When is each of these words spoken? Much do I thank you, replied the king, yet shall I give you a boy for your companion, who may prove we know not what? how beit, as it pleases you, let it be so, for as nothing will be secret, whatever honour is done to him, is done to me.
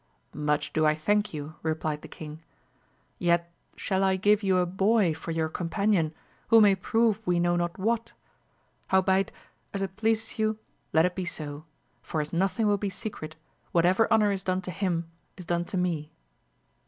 Much 0.33 0.73
do 0.73 0.83
I 0.83 0.95
thank 0.95 1.31
you, 1.31 1.57
replied 1.61 2.01
the 2.01 2.07
king, 2.07 2.41
yet 3.19 3.51
shall 3.75 4.03
I 4.03 4.15
give 4.15 4.41
you 4.41 4.57
a 4.57 4.65
boy 4.65 5.13
for 5.13 5.29
your 5.29 5.47
companion, 5.47 6.11
who 6.47 6.59
may 6.59 6.73
prove 6.73 7.21
we 7.23 7.39
know 7.39 7.55
not 7.55 7.77
what? 7.77 8.11
how 8.87 9.01
beit, 9.03 9.31
as 9.75 9.83
it 9.83 9.97
pleases 9.97 10.39
you, 10.39 10.57
let 10.91 11.05
it 11.05 11.13
be 11.15 11.25
so, 11.25 11.65
for 12.01 12.19
as 12.19 12.33
nothing 12.33 12.65
will 12.65 12.79
be 12.79 12.89
secret, 12.89 13.35
whatever 13.73 14.11
honour 14.11 14.31
is 14.31 14.43
done 14.43 14.63
to 14.63 14.71
him, 14.71 15.07
is 15.37 15.45
done 15.45 15.65
to 15.65 15.77
me. 15.77 16.11